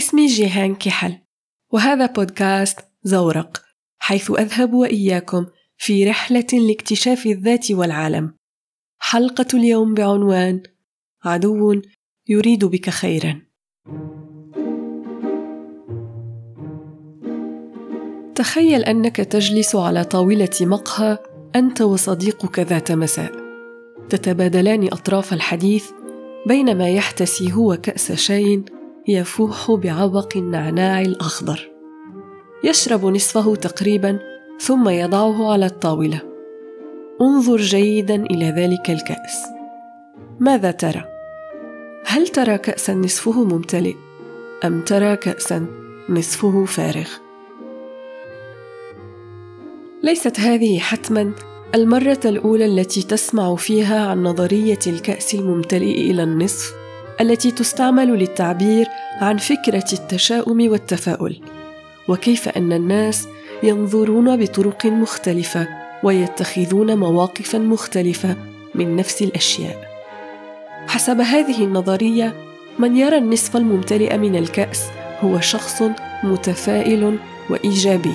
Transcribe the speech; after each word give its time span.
اسمي 0.00 0.26
جيهان 0.26 0.74
كحل 0.74 1.18
وهذا 1.72 2.06
بودكاست 2.06 2.80
زورق 3.02 3.62
حيث 3.98 4.30
أذهب 4.30 4.72
وإياكم 4.72 5.46
في 5.76 6.04
رحلة 6.04 6.46
لاكتشاف 6.52 7.26
الذات 7.26 7.70
والعالم. 7.70 8.34
حلقة 8.98 9.46
اليوم 9.54 9.94
بعنوان 9.94 10.62
عدو 11.24 11.82
يريد 12.28 12.64
بك 12.64 12.90
خيرا. 12.90 13.42
تخيل 18.34 18.84
أنك 18.84 19.16
تجلس 19.16 19.76
على 19.76 20.04
طاولة 20.04 20.56
مقهى 20.60 21.18
أنت 21.56 21.80
وصديقك 21.80 22.58
ذات 22.58 22.92
مساء. 22.92 23.32
تتبادلان 24.08 24.86
أطراف 24.86 25.32
الحديث 25.32 25.90
بينما 26.46 26.90
يحتسي 26.90 27.52
هو 27.52 27.76
كأس 27.76 28.12
شاي 28.12 28.64
يفوح 29.08 29.70
بعبق 29.70 30.36
النعناع 30.36 31.00
الأخضر. 31.00 31.70
يشرب 32.64 33.06
نصفه 33.06 33.54
تقريبا 33.54 34.18
ثم 34.60 34.88
يضعه 34.88 35.52
على 35.52 35.66
الطاولة. 35.66 36.20
انظر 37.20 37.56
جيدا 37.56 38.14
إلى 38.14 38.50
ذلك 38.50 38.90
الكأس. 38.90 39.46
ماذا 40.40 40.70
ترى؟ 40.70 41.04
هل 42.06 42.28
ترى 42.28 42.58
كأسا 42.58 42.94
نصفه 42.94 43.44
ممتلئ؟ 43.44 43.94
أم 44.64 44.80
ترى 44.80 45.16
كأسا 45.16 45.66
نصفه 46.08 46.64
فارغ؟ 46.64 47.08
ليست 50.02 50.40
هذه 50.40 50.78
حتما 50.78 51.32
المرة 51.74 52.20
الأولى 52.24 52.66
التي 52.66 53.02
تسمع 53.02 53.56
فيها 53.56 54.06
عن 54.06 54.22
نظرية 54.22 54.78
الكأس 54.86 55.34
الممتلئ 55.34 56.10
إلى 56.10 56.22
النصف؟ 56.22 56.79
التي 57.20 57.50
تستعمل 57.50 58.08
للتعبير 58.08 58.88
عن 59.20 59.36
فكرة 59.36 59.84
التشاؤم 59.92 60.70
والتفاؤل 60.70 61.40
وكيف 62.08 62.48
أن 62.48 62.72
الناس 62.72 63.28
ينظرون 63.62 64.36
بطرق 64.36 64.86
مختلفة 64.86 65.68
ويتخذون 66.02 66.98
مواقفا 66.98 67.58
مختلفة 67.58 68.36
من 68.74 68.96
نفس 68.96 69.22
الأشياء. 69.22 69.90
حسب 70.88 71.20
هذه 71.20 71.64
النظرية 71.64 72.34
من 72.78 72.96
يرى 72.96 73.18
النصف 73.18 73.56
الممتلئ 73.56 74.18
من 74.18 74.36
الكأس 74.36 74.86
هو 75.20 75.40
شخص 75.40 75.82
متفائل 76.24 77.18
وإيجابي. 77.50 78.14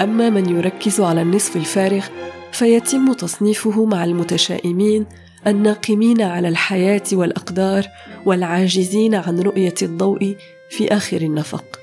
أما 0.00 0.30
من 0.30 0.56
يركز 0.56 1.00
على 1.00 1.22
النصف 1.22 1.56
الفارغ 1.56 2.06
فيتم 2.52 3.12
تصنيفه 3.12 3.84
مع 3.84 4.04
المتشائمين 4.04 5.06
الناقمين 5.46 6.22
على 6.22 6.48
الحياة 6.48 7.02
والأقدار 7.12 7.88
والعاجزين 8.26 9.14
عن 9.14 9.40
رؤية 9.40 9.74
الضوء 9.82 10.36
في 10.70 10.88
آخر 10.88 11.16
النفق. 11.16 11.80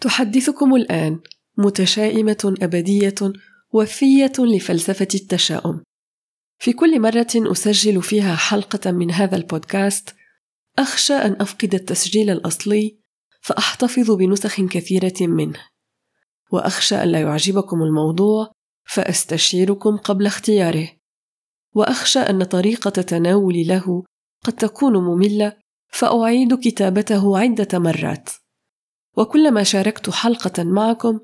تحدثكم 0.00 0.74
الآن 0.74 1.20
متشائمة 1.58 2.54
أبدية 2.62 3.14
وفيه 3.72 4.32
لفلسفة 4.38 5.08
التشاؤم. 5.14 5.82
في 6.58 6.72
كل 6.72 7.00
مرة 7.00 7.26
أسجل 7.34 8.02
فيها 8.02 8.34
حلقة 8.34 8.90
من 8.90 9.10
هذا 9.10 9.36
البودكاست 9.36 10.14
أخشى 10.78 11.14
أن 11.14 11.36
أفقد 11.40 11.74
التسجيل 11.74 12.30
الأصلي 12.30 12.98
فأحتفظ 13.40 14.10
بنسخ 14.10 14.60
كثيرة 14.60 15.20
منه. 15.20 15.60
وأخشى 16.50 17.02
الا 17.02 17.20
يعجبكم 17.20 17.82
الموضوع 17.82 18.52
فأستشيركم 18.84 19.96
قبل 19.96 20.26
اختياره. 20.26 20.88
وأخشى 21.74 22.18
أن 22.18 22.44
طريقة 22.44 22.90
تناولي 22.90 23.64
له 23.64 24.04
قد 24.44 24.52
تكون 24.52 24.96
مملة 24.96 25.56
فأعيد 25.88 26.54
كتابته 26.54 27.38
عدة 27.38 27.78
مرات. 27.78 28.30
وكلما 29.16 29.62
شاركت 29.62 30.10
حلقة 30.10 30.64
معكم 30.64 31.20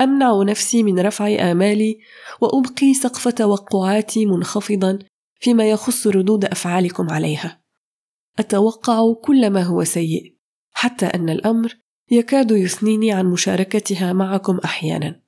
أمنع 0.00 0.42
نفسي 0.42 0.82
من 0.82 1.00
رفع 1.00 1.50
آمالي 1.50 1.98
وأبقي 2.40 2.94
سقف 2.94 3.28
توقعاتي 3.28 4.26
منخفضا 4.26 4.98
فيما 5.40 5.70
يخص 5.70 6.06
ردود 6.06 6.44
أفعالكم 6.44 7.10
عليها. 7.10 7.62
أتوقع 8.38 9.12
كل 9.24 9.50
ما 9.50 9.62
هو 9.62 9.84
سيء 9.84 10.36
حتى 10.70 11.06
أن 11.06 11.30
الأمر 11.30 11.76
يكاد 12.10 12.50
يثنيني 12.50 13.12
عن 13.12 13.26
مشاركتها 13.26 14.12
معكم 14.12 14.58
أحيانا. 14.64 15.21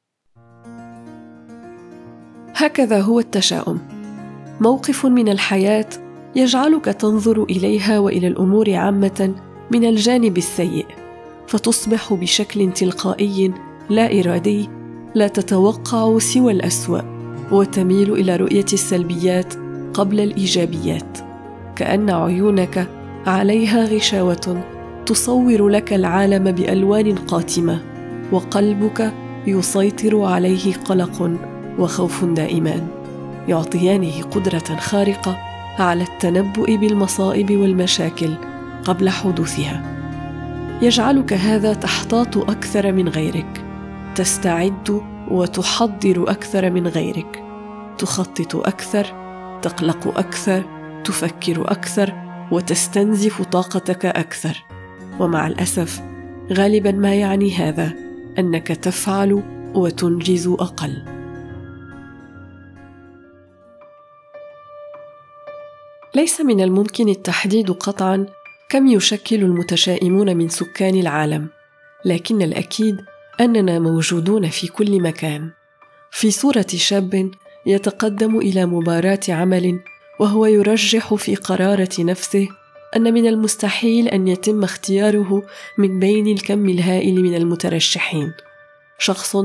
هكذا 2.56 3.00
هو 3.00 3.20
التشاؤم. 3.20 3.78
موقف 4.60 5.06
من 5.06 5.28
الحياة 5.28 5.86
يجعلك 6.36 6.84
تنظر 6.84 7.42
إليها 7.42 7.98
وإلى 7.98 8.28
الأمور 8.28 8.74
عامة 8.74 9.34
من 9.70 9.84
الجانب 9.84 10.38
السيء 10.38 10.86
فتصبح 11.46 12.12
بشكل 12.14 12.72
تلقائي 12.72 13.52
لا 13.90 14.20
إرادي 14.20 14.68
لا 15.14 15.28
تتوقع 15.28 16.18
سوى 16.18 16.52
الأسوأ 16.52 17.00
وتميل 17.52 18.12
إلى 18.12 18.36
رؤية 18.36 18.66
السلبيات 18.72 19.54
قبل 19.94 20.20
الإيجابيات. 20.20 21.18
كأن 21.76 22.10
عيونك 22.10 22.88
عليها 23.26 23.84
غشاوة 23.84 24.64
تصور 25.06 25.68
لك 25.68 25.92
العالم 25.92 26.52
بألوان 26.52 27.14
قاتمة 27.14 27.82
وقلبك 28.32 29.12
يسيطر 29.46 30.22
عليه 30.22 30.74
قلق. 30.74 31.30
وخوف 31.78 32.24
دائمان 32.24 32.88
يعطيانه 33.48 34.22
قدرة 34.22 34.76
خارقة 34.78 35.38
على 35.78 36.02
التنبؤ 36.02 36.76
بالمصائب 36.76 37.56
والمشاكل 37.56 38.34
قبل 38.84 39.10
حدوثها. 39.10 39.82
يجعلك 40.82 41.32
هذا 41.32 41.74
تحتاط 41.74 42.36
أكثر 42.36 42.92
من 42.92 43.08
غيرك 43.08 43.64
تستعد 44.14 45.02
وتحضر 45.30 46.24
أكثر 46.30 46.70
من 46.70 46.86
غيرك 46.86 47.44
تخطط 47.98 48.56
أكثر 48.56 49.06
تقلق 49.62 50.18
أكثر 50.18 50.64
تفكر 51.04 51.70
أكثر 51.70 52.14
وتستنزف 52.52 53.42
طاقتك 53.42 54.06
أكثر. 54.06 54.64
ومع 55.20 55.46
الأسف 55.46 56.02
غالبا 56.52 56.92
ما 56.92 57.14
يعني 57.14 57.54
هذا 57.54 57.92
أنك 58.38 58.66
تفعل 58.66 59.42
وتنجز 59.74 60.48
أقل. 60.48 61.13
ليس 66.14 66.40
من 66.40 66.60
الممكن 66.60 67.08
التحديد 67.08 67.70
قطعا 67.70 68.26
كم 68.68 68.86
يشكل 68.86 69.36
المتشائمون 69.36 70.36
من 70.36 70.48
سكان 70.48 70.94
العالم 70.94 71.48
لكن 72.04 72.42
الأكيد 72.42 72.96
أننا 73.40 73.78
موجودون 73.78 74.48
في 74.48 74.66
كل 74.66 75.00
مكان. 75.00 75.50
في 76.10 76.30
صورة 76.30 76.66
شاب 76.76 77.30
يتقدم 77.66 78.38
إلى 78.38 78.66
مباراة 78.66 79.20
عمل 79.28 79.80
وهو 80.20 80.46
يرجح 80.46 81.14
في 81.14 81.34
قرارة 81.34 81.90
نفسه 81.98 82.48
أن 82.96 83.14
من 83.14 83.26
المستحيل 83.26 84.08
أن 84.08 84.28
يتم 84.28 84.64
اختياره 84.64 85.42
من 85.78 85.98
بين 85.98 86.26
الكم 86.26 86.68
الهائل 86.68 87.22
من 87.22 87.34
المترشحين. 87.34 88.32
شخص 88.98 89.36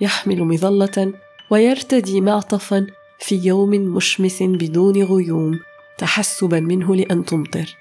يحمل 0.00 0.42
مظلة 0.44 1.12
ويرتدي 1.50 2.20
معطفا 2.20 2.86
في 3.18 3.40
يوم 3.44 3.70
مشمس 3.70 4.42
بدون 4.42 5.02
غيوم. 5.02 5.71
تحسبا 6.02 6.60
منه 6.60 6.96
لأن 6.96 7.24
تمطر. 7.24 7.76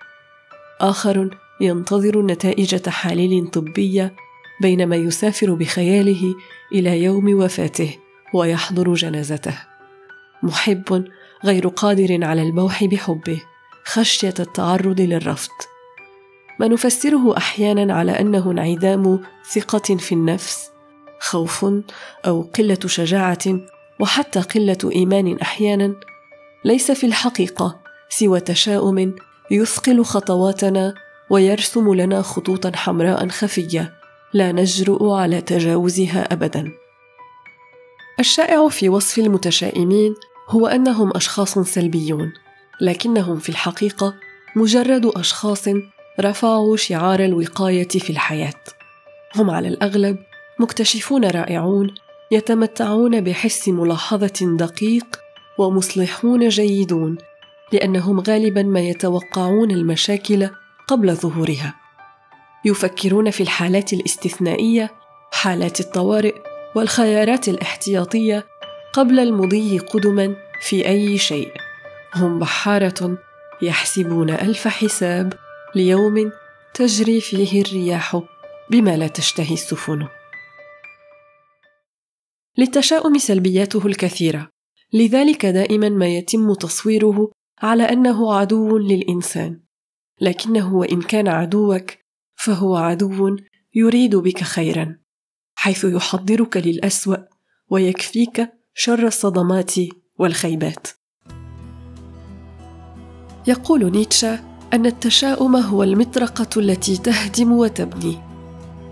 آخر 0.82 1.38
ينتظر 1.62 2.22
نتائج 2.26 2.80
تحاليل 2.80 3.48
طبية 3.48 4.16
بينما 4.62 4.96
يسافر 4.96 5.54
بخياله 5.54 6.36
إلى 6.74 7.04
يوم 7.04 7.34
وفاته 7.44 7.98
ويحضر 8.34 8.94
جنازته. 8.94 9.58
محب 10.44 11.06
غير 11.46 11.68
قادر 11.68 12.24
على 12.24 12.42
البوح 12.42 12.84
بحبه. 12.84 13.42
خشية 13.86 14.34
التعرض 14.40 15.02
للرفض. 15.02 15.54
ما 16.60 16.68
نفسره 16.68 17.38
أحيانا 17.38 17.94
على 17.94 18.12
أنه 18.12 18.52
انعدام 18.52 19.20
ثقة 19.54 19.96
في 19.98 20.12
النفس 20.12 20.72
خوف 21.20 21.66
أو 22.26 22.42
قلة 22.42 22.80
شجاعة 22.86 23.60
وحتى 24.00 24.40
قلة 24.40 24.92
إيمان 24.96 25.38
أحيانا 25.38 25.96
ليس 26.66 26.92
في 26.92 27.06
الحقيقة. 27.06 27.91
سوى 28.14 28.40
تشاؤم 28.40 29.16
يثقل 29.52 30.04
خطواتنا 30.04 30.94
ويرسم 31.30 31.94
لنا 31.94 32.22
خطوطا 32.22 32.72
حمراء 32.76 33.28
خفية 33.28 33.94
لا 34.34 34.52
نجرؤ 34.52 35.12
على 35.12 35.42
تجاوزها 35.42 36.34
ابدا. 36.34 36.72
الشائع 38.20 38.68
في 38.68 38.90
وصف 38.90 39.20
المتشائمين 39.20 40.16
هو 40.50 40.68
أنهم 40.68 41.12
أشخاص 41.16 41.60
سلبيون 41.60 42.34
لكنهم 42.82 43.40
في 43.40 43.50
الحقيقة 43.50 44.14
مجرد 44.56 45.06
أشخاص 45.06 45.66
رفعوا 46.20 46.78
شعار 46.78 47.20
الوقاية 47.20 47.88
في 47.88 48.10
الحياة. 48.10 48.64
هم 49.36 49.50
على 49.50 49.68
الأغلب 49.68 50.18
مكتشفون 50.60 51.26
رائعون 51.26 51.96
يتمتعون 52.32 53.22
بحس 53.22 53.70
ملاحظة 53.70 54.56
دقيق 54.58 55.06
ومصلحون 55.58 56.50
جيدون 56.50 57.18
لأنهم 57.74 58.20
غالبا 58.20 58.64
ما 58.64 58.80
يتوقعون 58.80 59.72
المشاكل 59.72 60.50
قبل 60.88 61.16
ظهورها. 61.16 61.76
يفكرون 62.66 63.32
في 63.32 63.44
الحالات 63.44 63.94
الاستثنائية 63.94 64.92
حالات 65.32 65.80
الطوارئ 65.80 66.36
والخيارات 66.76 67.48
الاحتياطية 67.48 68.46
قبل 68.94 69.20
المضي 69.20 69.80
قدما 69.80 70.36
في 70.62 70.88
أي 70.88 71.18
شيء. 71.18 71.52
هم 72.16 72.40
بحارة 72.40 73.18
يحسبون 73.62 74.30
ألف 74.30 74.68
حساب 74.68 75.34
ليوم 75.76 76.32
تجري 76.74 77.22
فيه 77.22 77.62
الرياح 77.62 78.22
بما 78.70 78.98
لا 78.98 79.08
تشتهي 79.08 79.54
السفن. 79.54 80.08
للتشاؤم 82.58 83.18
سلبياته 83.18 83.88
الكثيرة. 83.88 84.50
لذلك 84.94 85.46
دائما 85.46 85.90
ما 85.90 86.08
يتم 86.08 86.54
تصويره 86.54 87.32
على 87.62 87.84
أنه 87.84 88.34
عدو 88.34 88.78
للإنسان. 88.78 89.60
لكنه 90.22 90.76
وإن 90.76 91.02
كان 91.02 91.28
عدوك 91.28 91.92
فهو 92.36 92.76
عدو 92.76 93.38
يريد 93.76 94.16
بك 94.16 94.44
خيرا 94.44 94.98
حيث 95.56 95.84
يحضرك 95.84 96.58
للأسوأ 96.58 97.18
ويكفيك 97.70 98.50
شر 98.74 99.08
الصدمات 99.08 99.74
والخيبات. 100.20 100.88
يقول 103.48 103.92
نيتشه 103.92 104.40
أن 104.74 104.86
التشاؤم 104.86 105.56
هو 105.56 105.84
المطرقة 105.84 106.60
التي 106.60 106.98
تهدم 106.98 107.52
وتبني 107.52 108.18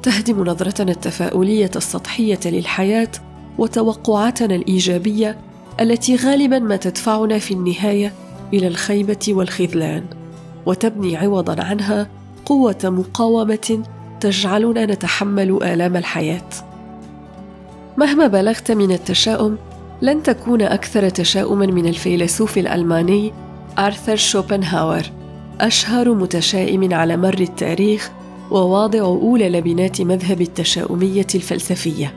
تهدم 0.03 0.43
نظرتنا 0.43 0.91
التفاؤلية 0.91 1.71
السطحية 1.75 2.39
للحياة 2.45 3.11
وتوقعاتنا 3.57 4.55
الإيجابية 4.55 5.39
التي 5.79 6.15
غالبا 6.15 6.59
ما 6.59 6.75
تدفعنا 6.75 7.39
في 7.39 7.53
النهاية 7.53 8.13
إلى 8.53 8.67
الخيبة 8.67 9.25
والخذلان 9.29 10.03
وتبني 10.65 11.17
عوضا 11.17 11.63
عنها 11.63 12.07
قوة 12.45 12.77
مقاومة 12.83 13.83
تجعلنا 14.19 14.85
نتحمل 14.85 15.63
آلام 15.63 15.97
الحياة. 15.97 16.49
مهما 17.97 18.27
بلغت 18.27 18.71
من 18.71 18.91
التشاؤم 18.91 19.57
لن 20.01 20.23
تكون 20.23 20.61
أكثر 20.61 21.09
تشاؤما 21.09 21.65
من 21.65 21.85
الفيلسوف 21.85 22.57
الألماني 22.57 23.33
آرثر 23.77 24.15
شوبنهاور 24.15 25.01
أشهر 25.61 26.13
متشائم 26.13 26.93
على 26.93 27.17
مر 27.17 27.39
التاريخ 27.39 28.11
وواضع 28.51 28.99
أولى 28.99 29.49
لبنات 29.49 30.01
مذهب 30.01 30.41
التشاؤمية 30.41 31.27
الفلسفية. 31.35 32.13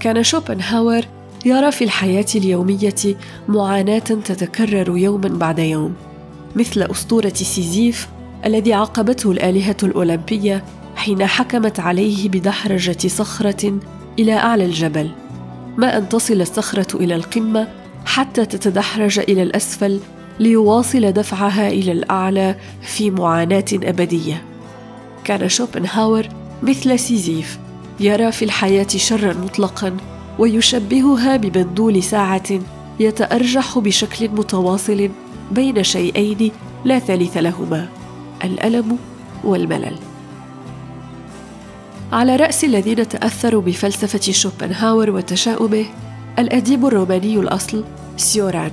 كان 0.00 0.22
شوبنهاور 0.22 1.02
يرى 1.46 1.72
في 1.72 1.84
الحياة 1.84 2.26
اليومية 2.34 3.16
معاناة 3.48 3.98
تتكرر 3.98 4.96
يوما 4.96 5.28
بعد 5.28 5.58
يوم 5.58 5.94
مثل 6.56 6.82
أسطورة 6.82 7.32
سيزيف 7.34 8.08
الذي 8.44 8.72
عاقبته 8.72 9.30
الآلهة 9.30 9.76
الأولمبية 9.82 10.64
حين 10.96 11.26
حكمت 11.26 11.80
عليه 11.80 12.28
بدحرجة 12.28 13.08
صخرة 13.08 13.78
إلى 14.18 14.32
أعلى 14.32 14.64
الجبل. 14.64 15.10
ما 15.76 15.98
أن 15.98 16.08
تصل 16.08 16.40
الصخرة 16.40 16.96
إلى 16.96 17.14
القمة 17.14 17.68
حتى 18.06 18.46
تتدحرج 18.46 19.18
إلى 19.18 19.42
الأسفل 19.42 20.00
ليواصل 20.40 21.12
دفعها 21.12 21.68
إلى 21.68 21.92
الأعلى 21.92 22.56
في 22.82 23.10
معاناة 23.10 23.64
أبدية. 23.72 24.42
كان 25.24 25.48
شوبنهاور 25.48 26.28
مثل 26.62 26.98
سيزيف 26.98 27.58
يرى 28.00 28.32
في 28.32 28.44
الحياة 28.44 28.88
شرا 28.88 29.32
مطلقا 29.32 29.96
ويشبهها 30.38 31.36
ببندول 31.36 32.02
ساعة 32.02 32.60
يتأرجح 33.00 33.78
بشكل 33.78 34.28
متواصل 34.28 35.10
بين 35.52 35.82
شيئين 35.82 36.50
لا 36.84 36.98
ثالث 36.98 37.36
لهما 37.36 37.88
الألم 38.44 38.98
والملل. 39.44 39.96
على 42.12 42.36
رأس 42.36 42.64
الذين 42.64 43.08
تأثروا 43.08 43.62
بفلسفة 43.62 44.32
شوبنهاور 44.32 45.10
وتشاؤمه 45.10 45.84
الأديب 46.38 46.86
الروماني 46.86 47.36
الأصل 47.36 47.84
سيوران 48.16 48.72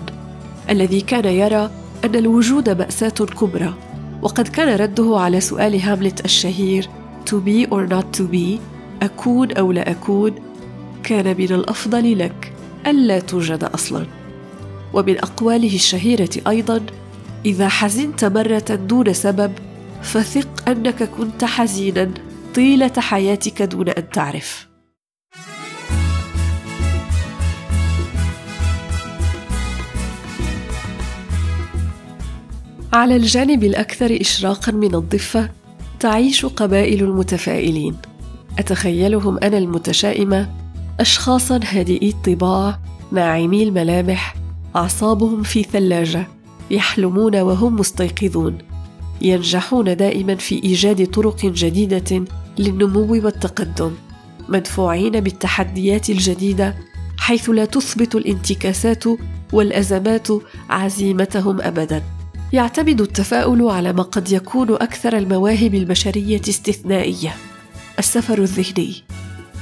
الذي 0.70 1.02
كان 1.02 1.26
يرى 1.26 1.70
أن 2.06 2.16
الوجود 2.16 2.70
مأساة 2.70 3.10
كبرى 3.10 3.74
وقد 4.22 4.48
كان 4.48 4.80
رده 4.80 5.20
على 5.20 5.42
سؤال 5.42 5.82
هاملت 5.82 6.26
الشهير 6.26 6.90
to 7.26 7.34
be 7.34 7.68
or 7.72 7.88
not 7.88 8.20
to 8.20 8.24
be 8.34 8.60
أكون 9.02 9.52
أو 9.52 9.72
لا 9.72 9.92
أكون؟ 9.92 10.32
كان 11.04 11.38
من 11.38 11.54
الأفضل 11.54 12.20
لك 12.20 12.54
ألا 12.88 13.20
توجد 13.20 13.64
أصلا. 13.64 14.06
ومن 14.94 15.18
أقواله 15.18 15.76
الشهيرة 15.76 16.30
أيضا 16.48 16.86
إذا 17.46 17.68
حزنت 17.68 18.26
مرة 18.26 18.76
دون 18.88 19.14
سبب 19.14 19.52
فثق 20.02 20.70
أنك 20.70 21.04
كنت 21.04 21.44
حزينا 21.44 22.12
طيلة 22.56 22.92
حياتك 22.98 23.62
دون 23.62 23.90
أن 23.90 24.10
تعرف. 24.10 24.68
على 32.94 33.16
الجانب 33.16 33.64
الأكثر 33.64 34.18
اشراقا 34.22 34.72
من 34.72 34.96
الضفة 34.96 35.50
تعيش 36.00 36.46
قبائل 36.46 37.04
المتفائلين. 37.04 37.98
أتخيلهم 38.60 39.38
أنا 39.38 39.58
المتشائمة؟ 39.58 40.63
اشخاصا 41.00 41.60
هادئي 41.64 42.10
الطباع 42.10 42.80
ناعمي 43.12 43.64
الملامح 43.64 44.36
أعصابهم 44.76 45.44
في 45.44 45.64
ثلاجة 45.64 46.28
يحلمون 46.72 47.36
وهم 47.36 47.76
مستيقظون. 47.76 48.58
ينجحون 49.22 49.96
دائما 49.98 50.36
في 50.36 50.64
إيجاد 50.64 51.08
طرق 51.08 51.46
جديدة 51.46 52.26
للنمو 52.60 53.26
والتقدم 53.26 53.92
مدفوعين 54.50 55.20
بالتحديات 55.20 56.10
الجديدة 56.10 56.76
حيث 57.18 57.50
لا 57.50 57.66
تثبت 57.66 58.16
الانتكاسات 58.16 59.04
والأزمات 59.54 60.28
عزيمتهم 60.70 61.62
ابدا. 61.62 62.04
يعتمد 62.54 63.02
التفاؤل 63.02 63.70
على 63.70 63.94
ما 63.94 64.04
قد 64.04 64.32
يكون 64.32 64.72
أكثر 64.72 65.18
المواهب 65.18 65.76
البشرية 65.76 66.42
استثنائية. 66.50 67.36
السفر 68.00 68.38
الذهني. 68.38 68.96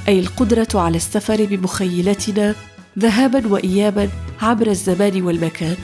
أي 0.08 0.20
القدرة 0.20 0.68
على 0.74 0.96
السفر 0.96 1.44
بمخيلتنا 1.44 2.54
ذهابا 2.98 3.46
وايابا 3.48 4.08
عبر 4.42 4.66
الزمان 4.66 5.22
والمكان. 5.22 5.76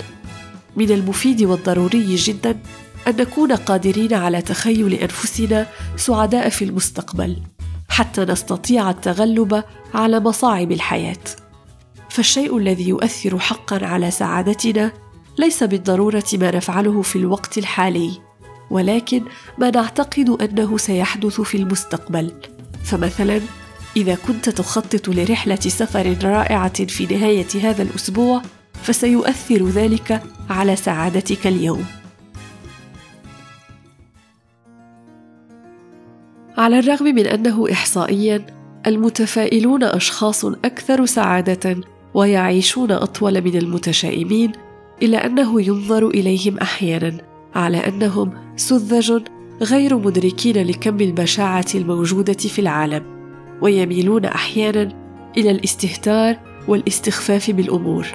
من 0.76 0.90
المفيد 0.90 1.42
والضروري 1.42 2.14
جدا 2.16 2.58
أن 3.06 3.16
نكون 3.16 3.52
قادرين 3.52 4.14
على 4.14 4.42
تخيل 4.42 4.94
أنفسنا 4.94 5.66
سعداء 5.96 6.48
في 6.48 6.64
المستقبل 6.64 7.36
حتى 7.88 8.20
نستطيع 8.20 8.90
التغلب 8.90 9.64
على 9.94 10.20
مصاعب 10.20 10.72
الحياة. 10.72 11.24
فالشيء 12.10 12.56
الذي 12.56 12.88
يؤثر 12.88 13.38
حقا 13.38 13.86
على 13.86 14.10
سعادتنا 14.10 14.92
ليس 15.38 15.62
بالضرورة 15.64 16.24
ما 16.32 16.56
نفعله 16.56 17.02
في 17.02 17.16
الوقت 17.16 17.58
الحالي 17.58 18.10
ولكن 18.70 19.22
ما 19.58 19.70
نعتقد 19.70 20.28
أنه 20.28 20.78
سيحدث 20.78 21.40
في 21.40 21.56
المستقبل. 21.56 22.32
فمثلا 22.84 23.40
إذا 23.98 24.14
كنت 24.14 24.48
تخطط 24.48 25.08
لرحلة 25.08 25.60
سفر 25.60 26.16
رائعة 26.22 26.84
في 26.86 27.16
نهاية 27.16 27.46
هذا 27.62 27.82
الأسبوع 27.82 28.42
فسيؤثر 28.82 29.68
ذلك 29.68 30.22
على 30.50 30.76
سعادتك 30.76 31.46
اليوم. 31.46 31.84
على 36.56 36.78
الرغم 36.78 37.04
من 37.04 37.26
أنه 37.26 37.72
احصائيا 37.72 38.46
المتفائلون 38.86 39.82
أشخاص 39.82 40.44
أكثر 40.44 41.06
سعادة 41.06 41.76
ويعيشون 42.14 42.92
أطول 42.92 43.40
من 43.40 43.56
المتشائمين 43.56 44.52
إلا 45.02 45.26
أنه 45.26 45.62
ينظر 45.62 46.08
إليهم 46.08 46.58
أحيانا 46.58 47.20
على 47.54 47.76
أنهم 47.76 48.32
سذج 48.56 49.22
غير 49.62 49.98
مدركين 49.98 50.66
لكم 50.66 51.00
البشاعة 51.00 51.66
الموجودة 51.74 52.32
في 52.32 52.58
العالم. 52.58 53.17
ويميلون 53.62 54.24
أحيانا 54.24 54.88
إلى 55.36 55.50
الاستهتار 55.50 56.36
والاستخفاف 56.68 57.50
بالأمور 57.50 58.06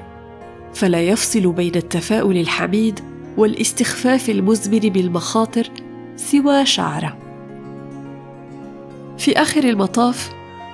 فلا 0.73 1.01
يفصل 1.01 1.51
بين 1.51 1.75
التفاؤل 1.75 2.38
الحميد 2.38 3.00
والاستخفاف 3.38 4.29
المزمن 4.29 4.79
بالمخاطر 4.79 5.69
سوى 6.15 6.65
شعره. 6.65 7.17
في 9.17 9.41
آخر 9.41 9.63
المطاف 9.63 10.29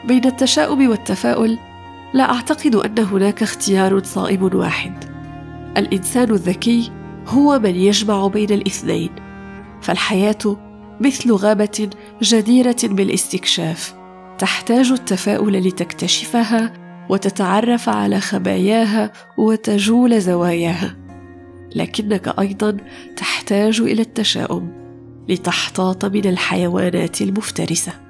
بين 0.05 0.25
التشاؤم 0.25 0.89
والتفاؤل 0.89 1.57
لا 2.13 2.33
أعتقد 2.33 2.75
أن 2.75 2.99
هناك 2.99 3.43
اختيار 3.43 4.03
صائب 4.03 4.55
واحد. 4.55 5.03
الإنسان 5.77 6.31
الذكي 6.31 6.91
هو 7.27 7.59
من 7.59 7.75
يجمع 7.75 8.27
بين 8.27 8.51
الاثنين 8.51 9.09
فالحياة 9.81 10.57
مثل 11.01 11.31
غابة 11.31 11.89
جديرة 12.21 12.77
بالاستكشاف. 12.83 13.98
تحتاج 14.39 14.91
التفاؤل 14.91 15.67
لتكتشفها 15.67 16.73
وتتعرف 17.09 17.89
على 17.89 18.19
خباياها 18.19 19.11
وتجول 19.37 20.21
زواياها. 20.21 20.95
لكنك 21.75 22.39
أيضا 22.39 22.77
تحتاج 23.15 23.81
إلى 23.81 24.01
التشاؤم 24.01 24.71
لتحتاط 25.29 26.05
من 26.05 26.25
الحيوانات 26.25 27.21
المفترسة. 27.21 28.08